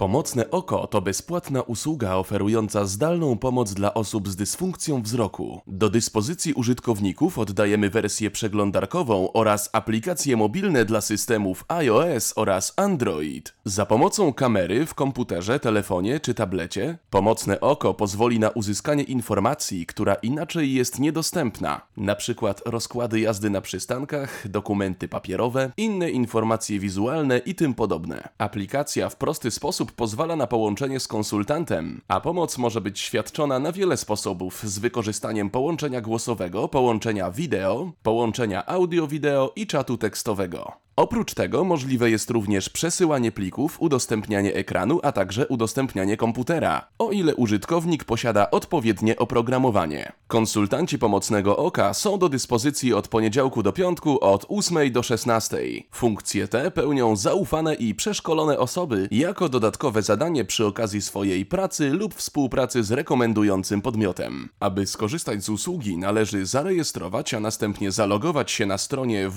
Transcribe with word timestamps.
Pomocne 0.00 0.50
oko 0.50 0.86
to 0.86 1.00
bezpłatna 1.00 1.62
usługa 1.62 2.14
oferująca 2.14 2.84
zdalną 2.84 3.38
pomoc 3.38 3.74
dla 3.74 3.94
osób 3.94 4.28
z 4.28 4.36
dysfunkcją 4.36 5.02
wzroku. 5.02 5.60
Do 5.66 5.90
dyspozycji 5.90 6.54
użytkowników 6.54 7.38
oddajemy 7.38 7.90
wersję 7.90 8.30
przeglądarkową 8.30 9.32
oraz 9.32 9.70
aplikacje 9.72 10.36
mobilne 10.36 10.84
dla 10.84 11.00
systemów 11.00 11.64
iOS 11.68 12.32
oraz 12.36 12.72
Android. 12.76 13.54
Za 13.64 13.86
pomocą 13.86 14.32
kamery 14.32 14.86
w 14.86 14.94
komputerze, 14.94 15.60
telefonie 15.60 16.20
czy 16.20 16.34
tablecie, 16.34 16.98
pomocne 17.10 17.60
oko 17.60 17.94
pozwoli 17.94 18.38
na 18.38 18.50
uzyskanie 18.50 19.02
informacji, 19.02 19.86
która 19.86 20.14
inaczej 20.14 20.74
jest 20.74 20.98
niedostępna, 20.98 21.80
na 21.96 22.14
przykład 22.14 22.62
rozkłady 22.66 23.20
jazdy 23.20 23.50
na 23.50 23.60
przystankach, 23.60 24.48
dokumenty 24.48 25.08
papierowe, 25.08 25.72
inne 25.76 26.10
informacje 26.10 26.78
wizualne 26.78 27.38
i 27.38 27.54
tym 27.54 27.74
podobne. 27.74 28.28
Aplikacja 28.38 29.08
w 29.08 29.16
prosty 29.16 29.50
sposób 29.50 29.89
pozwala 29.92 30.36
na 30.36 30.46
połączenie 30.46 31.00
z 31.00 31.08
konsultantem, 31.08 32.00
a 32.08 32.20
pomoc 32.20 32.58
może 32.58 32.80
być 32.80 33.00
świadczona 33.00 33.58
na 33.58 33.72
wiele 33.72 33.96
sposobów 33.96 34.62
z 34.62 34.78
wykorzystaniem 34.78 35.50
połączenia 35.50 36.00
głosowego, 36.00 36.68
połączenia 36.68 37.30
wideo, 37.30 37.92
połączenia 38.02 38.66
audio-wideo 38.66 39.52
i 39.56 39.66
czatu 39.66 39.98
tekstowego. 39.98 40.72
Oprócz 41.00 41.34
tego 41.34 41.64
możliwe 41.64 42.10
jest 42.10 42.30
również 42.30 42.68
przesyłanie 42.68 43.32
plików, 43.32 43.80
udostępnianie 43.80 44.54
ekranu, 44.54 45.00
a 45.02 45.12
także 45.12 45.48
udostępnianie 45.48 46.16
komputera, 46.16 46.88
o 46.98 47.10
ile 47.10 47.34
użytkownik 47.34 48.04
posiada 48.04 48.50
odpowiednie 48.50 49.16
oprogramowanie. 49.16 50.12
Konsultanci 50.28 50.98
pomocnego 50.98 51.56
oka 51.56 51.94
są 51.94 52.18
do 52.18 52.28
dyspozycji 52.28 52.94
od 52.94 53.08
poniedziałku 53.08 53.62
do 53.62 53.72
piątku 53.72 54.24
od 54.24 54.46
8 54.48 54.92
do 54.92 55.02
16. 55.02 55.58
Funkcje 55.90 56.48
te 56.48 56.70
pełnią 56.70 57.16
zaufane 57.16 57.74
i 57.74 57.94
przeszkolone 57.94 58.58
osoby 58.58 59.08
jako 59.10 59.48
dodatkowe 59.48 60.02
zadanie 60.02 60.44
przy 60.44 60.66
okazji 60.66 61.02
swojej 61.02 61.46
pracy 61.46 61.90
lub 61.90 62.14
współpracy 62.14 62.84
z 62.84 62.92
rekomendującym 62.92 63.82
podmiotem. 63.82 64.48
Aby 64.60 64.86
skorzystać 64.86 65.44
z 65.44 65.48
usługi 65.48 65.96
należy 65.98 66.46
zarejestrować, 66.46 67.34
a 67.34 67.40
następnie 67.40 67.90
zalogować 67.90 68.50
się 68.50 68.66
na 68.66 68.78
stronie 68.78 69.28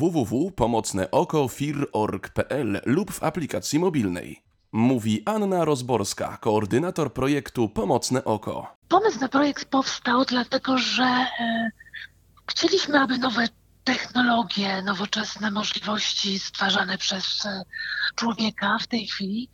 www.pomocneoko.fir.org.pl 1.54 2.82
lub 2.86 3.12
w 3.12 3.24
aplikacji 3.24 3.80
mobilnej. 3.80 4.44
Mówi 4.72 5.24
Anna 5.26 5.66
Rozborska, 5.66 6.38
koordynator 6.42 7.14
projektu 7.14 7.70
Pomocne 7.70 8.24
Oko. 8.24 8.76
Pomysł 8.88 9.20
na 9.20 9.28
projekt 9.30 9.66
powstał 9.66 10.26
dlatego, 10.26 10.78
że 10.78 11.04
e, 11.04 11.72
chcieliśmy, 12.48 13.00
aby 13.00 13.18
nowe 13.18 13.48
technologie, 13.84 14.82
nowoczesne 14.82 15.52
możliwości 15.52 16.40
stwarzane 16.40 16.98
przez 16.98 17.46
e, 17.46 17.64
człowieka 18.16 18.78
w 18.82 18.88
tej 18.88 19.08
chwili 19.08 19.50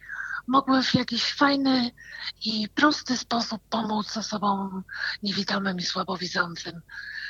mogły 0.48 0.84
w 0.84 0.96
jakiś 0.96 1.24
fajny 1.24 1.92
i 2.46 2.70
prosty 2.76 3.18
sposób 3.18 3.62
pomóc 3.70 4.18
osobom 4.18 4.84
niewidomym 5.24 5.78
i 5.78 5.82
słabowidzącym. 5.82 6.82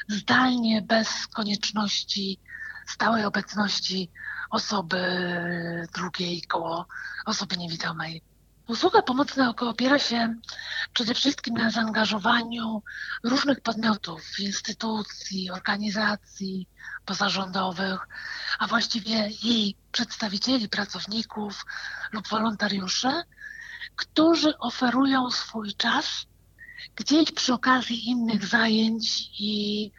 Zdalnie, 0.07 0.81
bez 0.81 1.27
konieczności 1.27 2.39
stałej 2.89 3.25
obecności 3.25 4.11
osoby 4.49 4.97
drugiej 5.93 6.41
koło 6.41 6.87
osoby 7.25 7.57
niewidomej. 7.57 8.21
Usługa 8.67 9.01
pomocna 9.01 9.49
oko 9.49 9.69
opiera 9.69 9.99
się 9.99 10.35
przede 10.93 11.13
wszystkim 11.13 11.53
na 11.53 11.71
zaangażowaniu 11.71 12.83
różnych 13.23 13.61
podmiotów, 13.61 14.39
instytucji, 14.39 15.51
organizacji 15.51 16.67
pozarządowych, 17.05 18.07
a 18.59 18.67
właściwie 18.67 19.29
jej 19.43 19.75
przedstawicieli, 19.91 20.69
pracowników 20.69 21.65
lub 22.11 22.27
wolontariuszy, 22.27 23.11
którzy 23.95 24.57
oferują 24.57 25.31
swój 25.31 25.73
czas 25.73 26.25
gdzieś 26.95 27.31
przy 27.31 27.53
okazji 27.53 28.09
innych 28.09 28.45
zajęć 28.45 29.29
i 29.39 29.91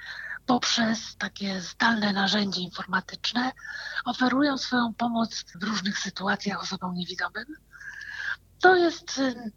poprzez 0.51 1.17
takie 1.17 1.61
zdalne 1.61 2.13
narzędzie 2.13 2.61
informatyczne 2.61 3.53
oferują 4.05 4.59
swoją 4.59 4.95
pomoc 4.95 5.45
w 5.61 5.65
różnych 5.65 5.99
sytuacjach 5.99 6.63
osobom 6.63 6.95
niewidomym. 6.95 7.45
To 8.61 8.77
jest 8.77 9.19
y, 9.19 9.53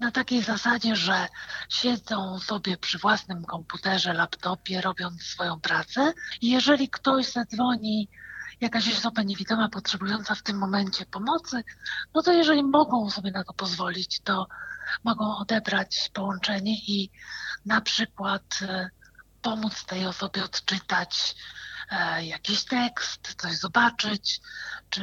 na 0.00 0.10
takiej 0.10 0.42
zasadzie, 0.42 0.96
że 0.96 1.28
siedzą 1.68 2.38
sobie 2.38 2.76
przy 2.76 2.98
własnym 2.98 3.44
komputerze, 3.44 4.12
laptopie, 4.12 4.80
robiąc 4.80 5.22
swoją 5.22 5.60
pracę. 5.60 6.12
I 6.40 6.50
jeżeli 6.50 6.88
ktoś 6.88 7.32
zadzwoni, 7.32 8.08
jakaś 8.60 8.92
osoba 8.92 9.22
niewidoma 9.22 9.68
potrzebująca 9.68 10.34
w 10.34 10.42
tym 10.42 10.58
momencie 10.58 11.06
pomocy, 11.06 11.64
no 12.14 12.22
to 12.22 12.32
jeżeli 12.32 12.62
mogą 12.62 13.10
sobie 13.10 13.30
na 13.30 13.44
to 13.44 13.52
pozwolić, 13.52 14.20
to 14.20 14.46
mogą 15.04 15.36
odebrać 15.36 16.10
połączenie 16.12 16.74
i 16.74 17.10
na 17.66 17.80
przykład 17.80 18.42
y, 18.62 19.01
pomóc 19.42 19.84
tej 19.84 20.06
osobie 20.06 20.44
odczytać 20.44 21.34
e, 21.90 22.24
jakiś 22.24 22.64
tekst, 22.64 23.34
coś 23.38 23.58
zobaczyć, 23.58 24.40
czy 24.90 25.02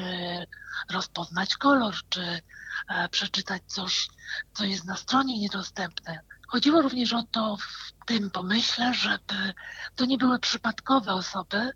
rozpoznać 0.89 1.55
kolor, 1.55 1.95
czy 2.09 2.41
e, 2.89 3.09
przeczytać 3.09 3.61
coś, 3.67 4.07
co 4.53 4.63
jest 4.63 4.85
na 4.85 4.95
stronie 4.97 5.39
niedostępne. 5.39 6.19
Chodziło 6.47 6.81
również 6.81 7.13
o 7.13 7.23
to 7.31 7.57
w 7.57 8.05
tym 8.05 8.31
pomyśle, 8.31 8.93
żeby 8.93 9.53
to 9.95 10.05
nie 10.05 10.17
były 10.17 10.39
przypadkowe 10.39 11.13
osoby, 11.13 11.71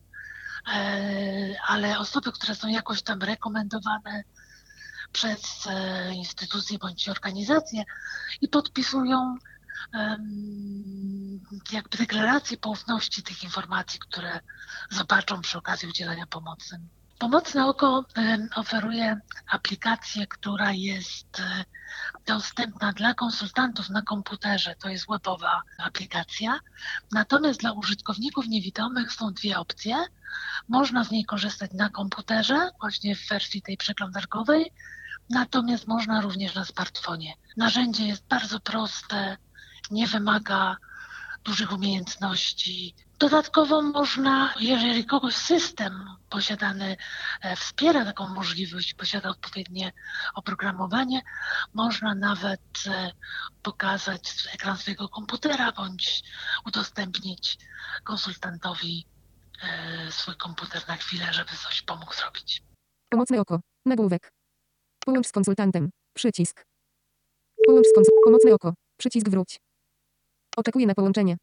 e, 0.73 1.55
ale 1.67 1.99
osoby, 1.99 2.31
które 2.31 2.55
są 2.55 2.67
jakoś 2.67 3.01
tam 3.01 3.21
rekomendowane 3.21 4.23
przez 5.11 5.67
instytucje 6.13 6.77
bądź 6.77 7.09
organizacje 7.09 7.83
i 8.41 8.47
podpisują 8.47 9.37
jakby 11.71 11.97
deklarację 11.97 12.57
poufności 12.57 13.23
tych 13.23 13.43
informacji, 13.43 13.99
które 13.99 14.39
zobaczą 14.89 15.41
przy 15.41 15.57
okazji 15.57 15.89
udzielania 15.89 16.25
pomocy. 16.25 16.79
Pomocne 17.19 17.65
Oko 17.65 18.05
oferuje 18.55 19.19
aplikację, 19.47 20.27
która 20.27 20.71
jest 20.71 21.39
e, 21.39 21.65
dostępna 22.25 22.93
dla 22.93 23.13
konsultantów 23.13 23.89
na 23.89 24.01
komputerze. 24.01 24.75
To 24.75 24.89
jest 24.89 25.05
webowa 25.09 25.61
aplikacja. 25.77 26.59
Natomiast 27.11 27.59
dla 27.59 27.71
użytkowników 27.71 28.47
niewidomych 28.47 29.11
są 29.13 29.33
dwie 29.33 29.57
opcje. 29.59 29.95
Można 30.67 31.03
z 31.03 31.11
niej 31.11 31.25
korzystać 31.25 31.71
na 31.73 31.89
komputerze, 31.89 32.69
właśnie 32.79 33.15
w 33.15 33.27
wersji 33.27 33.61
tej 33.61 33.77
przeglądarkowej, 33.77 34.71
natomiast 35.29 35.87
można 35.87 36.21
również 36.21 36.55
na 36.55 36.65
smartfonie. 36.65 37.33
Narzędzie 37.57 38.07
jest 38.07 38.27
bardzo 38.27 38.59
proste, 38.59 39.37
nie 39.91 40.07
wymaga 40.07 40.77
dużych 41.43 41.71
umiejętności. 41.73 42.95
Dodatkowo 43.19 43.81
można, 43.81 44.53
jeżeli 44.59 45.05
kogoś 45.05 45.35
system 45.35 46.05
posiadany 46.29 46.97
e, 47.41 47.55
wspiera 47.55 48.05
taką 48.05 48.27
możliwość, 48.27 48.93
posiada 48.93 49.29
odpowiednie 49.29 49.91
oprogramowanie, 50.35 51.21
można 51.73 52.15
nawet 52.15 52.61
e, 52.87 53.11
pokazać 53.63 54.47
ekran 54.53 54.77
swojego 54.77 55.09
komputera 55.09 55.71
bądź 55.71 56.23
udostępnić 56.65 57.57
konsultantowi 58.03 59.05
e, 59.63 60.11
swój 60.11 60.35
komputer 60.35 60.87
na 60.87 60.95
chwilę, 60.95 61.33
żeby 61.33 61.51
coś 61.51 61.81
pomógł 61.81 62.13
zrobić. 62.13 62.63
Pomocne 63.09 63.41
oko. 63.41 63.59
Nagłówek. 63.85 64.33
Połącz 65.05 65.27
z 65.27 65.31
konsultantem. 65.31 65.89
Przycisk. 66.13 66.65
Połącz 67.67 67.87
z 67.87 67.93
konsultantem. 67.95 68.23
Pomocne 68.25 68.53
oko. 68.53 68.73
Przycisk 68.97 69.29
wróć. 69.29 69.59
Oczekuję 70.57 70.87
na 70.87 70.95
połączenie. 70.95 71.37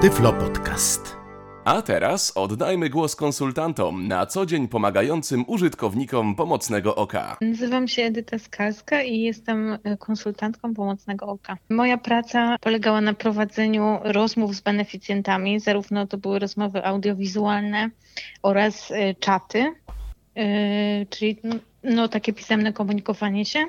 Tyflo 0.00 0.32
Podcast. 0.32 1.16
A 1.64 1.82
teraz 1.82 2.32
oddajmy 2.36 2.90
głos 2.90 3.16
konsultantom, 3.16 4.08
na 4.08 4.26
co 4.26 4.46
dzień 4.46 4.68
pomagającym 4.68 5.44
użytkownikom 5.46 6.34
pomocnego 6.34 6.96
oka. 6.96 7.36
Nazywam 7.40 7.88
się 7.88 8.02
Edyta 8.02 8.38
Skalska 8.38 9.02
i 9.02 9.20
jestem 9.20 9.78
e, 9.84 9.96
konsultantką 9.96 10.74
pomocnego 10.74 11.26
oka. 11.26 11.56
Moja 11.70 11.98
praca 11.98 12.56
polegała 12.60 13.00
na 13.00 13.14
prowadzeniu 13.14 13.98
rozmów 14.02 14.54
z 14.54 14.60
beneficjentami, 14.60 15.60
zarówno 15.60 16.06
to 16.06 16.18
były 16.18 16.38
rozmowy 16.38 16.84
audiowizualne 16.84 17.90
oraz 18.42 18.90
e, 18.90 19.14
czaty, 19.14 19.74
czyli 21.10 21.36
no, 21.82 22.08
takie 22.08 22.32
pisemne 22.32 22.72
komunikowanie 22.72 23.44
się, 23.44 23.66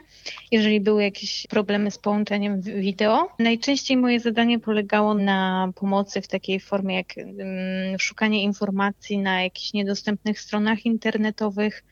jeżeli 0.52 0.82
były 0.82 1.04
jakieś 1.04 1.48
problemy 1.48 1.92
z 1.92 1.98
połączeniem 1.98 2.62
wideo. 2.62 3.30
Najczęściej 3.40 3.98
moje 3.98 4.20
zadanie 4.20 4.60
polegało 4.60 5.14
na 5.14 5.72
pomocy 5.76 6.22
w 6.22 6.28
takiej 6.28 6.60
formie 6.60 6.96
jak 6.96 7.14
um, 7.18 8.00
szukanie 8.00 8.44
informacji 8.44 9.18
na 9.18 9.44
jakichś 9.44 9.74
niedostępnych 9.74 10.40
stronach 10.40 10.86
internetowych, 10.86 11.84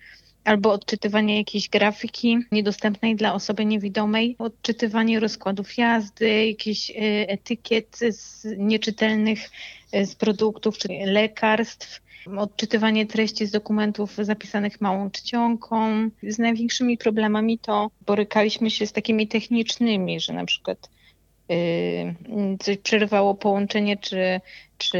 albo 0.44 0.72
odczytywanie 0.72 1.38
jakiejś 1.38 1.70
grafiki 1.70 2.38
niedostępnej 2.52 3.16
dla 3.16 3.34
osoby 3.34 3.66
niewidomej, 3.66 4.36
odczytywanie 4.40 5.20
rozkładów 5.20 5.78
jazdy, 5.78 6.46
jakichś 6.46 6.92
etykiet 7.28 8.00
z 8.10 8.46
nieczytelnych 8.58 9.40
z 10.06 10.16
produktów 10.16 10.78
czy 10.78 10.88
lekarstw 11.06 12.02
odczytywanie 12.38 13.06
treści 13.06 13.46
z 13.46 13.52
dokumentów 13.52 14.16
zapisanych 14.16 14.82
małą 14.82 15.12
czcionką. 15.12 16.10
Z 16.24 16.40
największymi 16.40 16.98
problemami 16.98 17.60
to 17.60 17.92
borykaliśmy 18.06 18.72
się 18.72 18.88
z 18.88 18.92
takimi 18.92 19.28
technicznymi, 19.28 20.20
że 20.20 20.34
na 20.34 20.46
przykład 20.46 20.90
coś 22.60 22.78
przerywało 22.78 23.36
połączenie, 23.36 23.98
czy, 23.98 24.42
czy 24.78 24.98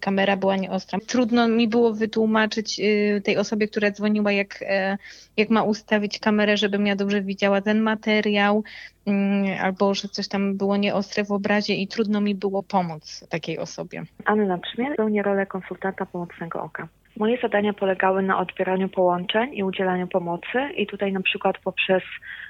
kamera 0.00 0.36
była 0.36 0.56
nieostra. 0.56 0.98
Trudno 1.06 1.48
mi 1.48 1.68
było 1.68 1.92
wytłumaczyć 1.92 2.78
yy, 2.78 3.20
tej 3.20 3.36
osobie, 3.36 3.68
która 3.68 3.90
dzwoniła, 3.90 4.32
jak, 4.32 4.60
yy, 4.60 4.98
jak 5.36 5.50
ma 5.50 5.62
ustawić 5.62 6.18
kamerę, 6.18 6.56
żebym 6.56 6.86
ja 6.86 6.96
dobrze 6.96 7.22
widziała 7.22 7.60
ten 7.60 7.80
materiał, 7.80 8.64
albo 9.60 9.94
że 9.94 10.08
coś 10.08 10.28
tam 10.28 10.56
było 10.56 10.76
nieostre 10.76 11.24
w 11.24 11.32
obrazie 11.32 11.74
i 11.74 11.88
trudno 11.88 12.20
mi 12.20 12.34
było 12.34 12.62
pomóc 12.62 13.24
takiej 13.28 13.58
osobie. 13.58 14.02
Anna 14.24 14.58
Trzmiel 14.58 14.96
pełni 14.96 15.22
rolę 15.22 15.46
konsultanta 15.46 16.06
pomocnego 16.06 16.62
oka. 16.62 16.88
Moje 17.16 17.38
zadania 17.42 17.72
polegały 17.72 18.22
na 18.22 18.38
odbieraniu 18.38 18.88
połączeń 18.88 19.50
i 19.54 19.64
udzielaniu 19.64 20.06
pomocy 20.06 20.68
i 20.76 20.86
tutaj 20.86 21.12
na 21.12 21.20
przykład 21.20 21.58
poprzez 21.58 22.02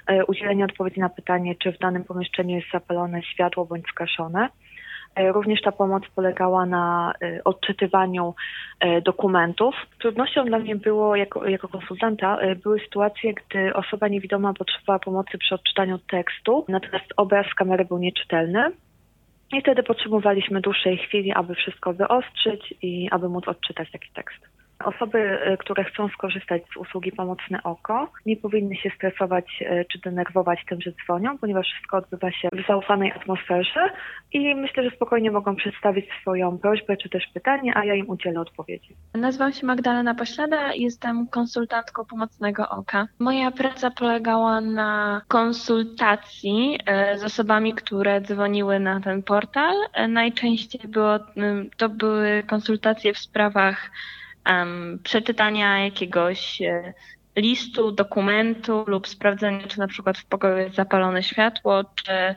e, 0.07 0.25
udzielenie 0.25 0.65
odpowiedzi 0.65 0.99
na 0.99 1.09
pytanie, 1.09 1.55
czy 1.55 1.71
w 1.71 1.79
danym 1.79 2.03
pomieszczeniu 2.03 2.55
jest 2.55 2.71
zapalone 2.73 3.23
światło 3.23 3.65
bądź 3.65 3.87
skaszone. 3.87 4.49
E, 5.15 5.31
również 5.31 5.61
ta 5.61 5.71
pomoc 5.71 6.03
polegała 6.15 6.65
na 6.65 7.13
e, 7.21 7.43
odczytywaniu 7.43 8.33
dokumentów. 9.05 9.75
Trudnością 9.99 10.45
dla 10.45 10.59
mnie 10.59 10.75
było 10.75 11.15
jako, 11.15 11.47
jako 11.47 11.67
konsultanta 11.67 12.37
były 12.63 12.79
sytuacje, 12.79 13.33
gdy 13.33 13.73
osoba 13.73 14.07
niewidoma 14.07 14.53
potrzebowała 14.53 14.99
pomocy 14.99 15.37
przy 15.37 15.55
odczytaniu 15.55 15.97
tekstu, 15.97 16.65
natomiast 16.67 17.05
obraz 17.17 17.53
kamery 17.55 17.85
był 17.85 17.97
nieczytelny. 17.97 18.71
I 19.53 19.61
wtedy 19.61 19.83
potrzebowaliśmy 19.83 20.61
dłuższej 20.61 20.97
chwili, 20.97 21.31
aby 21.31 21.55
wszystko 21.55 21.93
wyostrzyć 21.93 22.73
i 22.81 23.07
aby 23.11 23.29
móc 23.29 23.47
odczytać 23.47 23.91
taki 23.91 24.09
tekst. 24.13 24.52
Osoby, 24.85 25.19
e, 25.19 25.57
które 25.57 25.83
chcą 25.83 26.07
skorzystać 26.07 26.61
z 26.73 26.77
usługi 26.77 27.11
Pomocne 27.11 27.63
Oko, 27.63 28.11
nie 28.25 28.37
powinny 28.37 28.75
się 28.75 28.89
stresować 28.95 29.63
e, 29.65 29.85
czy 29.85 29.99
denerwować 29.99 30.59
tym, 30.69 30.81
że 30.81 30.91
dzwonią, 30.91 31.37
ponieważ 31.37 31.67
wszystko 31.67 31.97
odbywa 31.97 32.31
się 32.31 32.49
w 32.53 32.67
zaufanej 32.67 33.11
atmosferze 33.11 33.89
i 34.31 34.55
myślę, 34.55 34.83
że 34.83 34.95
spokojnie 34.95 35.31
mogą 35.31 35.55
przedstawić 35.55 36.05
swoją 36.21 36.57
prośbę 36.57 36.97
czy 36.97 37.09
też 37.09 37.23
pytanie, 37.33 37.71
a 37.75 37.85
ja 37.85 37.95
im 37.95 38.09
udzielę 38.09 38.39
odpowiedzi. 38.39 38.95
Nazywam 39.13 39.51
się 39.51 39.65
Magdalena 39.65 40.15
Poślada, 40.15 40.73
jestem 40.73 41.27
konsultantką 41.27 42.05
Pomocnego 42.05 42.69
Oka. 42.69 43.07
Moja 43.19 43.51
praca 43.51 43.91
polegała 43.91 44.61
na 44.61 45.21
konsultacji 45.27 46.79
e, 46.85 47.17
z 47.17 47.23
osobami, 47.23 47.73
które 47.73 48.21
dzwoniły 48.21 48.79
na 48.79 48.99
ten 48.99 49.23
portal. 49.23 49.75
Najczęściej 50.09 50.81
było, 50.87 51.19
to 51.77 51.89
były 51.89 52.43
konsultacje 52.47 53.13
w 53.13 53.17
sprawach 53.17 53.91
przeczytania 55.03 55.79
jakiegoś 55.79 56.61
e, 56.61 56.93
listu, 57.35 57.91
dokumentu 57.91 58.83
lub 58.87 59.07
sprawdzenia, 59.07 59.67
czy 59.67 59.79
na 59.79 59.87
przykład 59.87 60.17
w 60.17 60.25
pokoju 60.25 60.57
jest 60.57 60.75
zapalone 60.75 61.23
światło, 61.23 61.83
czy 61.95 62.11
e, 62.11 62.35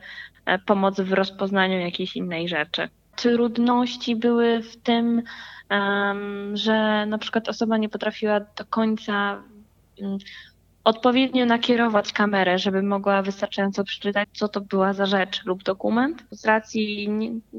pomoc 0.65 0.99
w 0.99 1.13
rozpoznaniu 1.13 1.79
jakiejś 1.79 2.15
innej 2.15 2.47
rzeczy. 2.47 2.89
Trudności 3.15 4.15
były 4.15 4.63
w 4.63 4.77
tym, 4.77 5.23
że 6.53 7.05
na 7.05 7.17
przykład 7.17 7.49
osoba 7.49 7.77
nie 7.77 7.89
potrafiła 7.89 8.39
do 8.39 8.65
końca 8.69 9.43
um, 10.01 10.17
odpowiednio 10.87 11.45
nakierować 11.45 12.13
kamerę, 12.13 12.59
żeby 12.59 12.83
mogła 12.83 13.21
wystarczająco 13.21 13.83
przeczytać, 13.83 14.29
co 14.33 14.47
to 14.47 14.61
była 14.61 14.93
za 14.93 15.05
rzecz 15.05 15.45
lub 15.45 15.63
dokument, 15.63 16.23
z 16.31 16.45
racji 16.45 17.09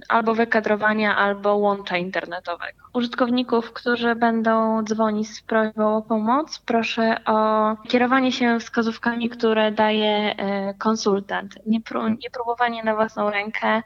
albo 0.09 0.35
wykadrowania, 0.35 1.17
albo 1.17 1.57
łącza 1.57 1.97
internetowego. 1.97 2.79
Użytkowników, 2.95 3.73
którzy 3.73 4.15
będą 4.15 4.83
dzwonić 4.85 5.31
z 5.31 5.43
prośbą 5.43 5.97
o 5.97 6.03
pomoc, 6.03 6.59
proszę 6.59 7.25
o 7.25 7.77
kierowanie 7.89 8.33
się 8.33 8.61
wskazówkami, 8.61 9.29
które 9.29 9.73
daje 9.73 10.37
e, 10.37 10.75
konsultant. 10.75 11.55
Nie, 11.67 11.81
pró 11.81 12.09
nie 12.09 12.31
próbowanie 12.33 12.85
na 12.85 12.95
własną 12.95 13.31
rękę 13.31 13.83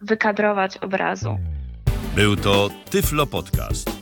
wykadrować 0.00 0.78
obrazu. 0.78 1.38
Był 2.16 2.36
to 2.36 2.68
Tyflo 2.90 3.26
Podcast. 3.26 4.01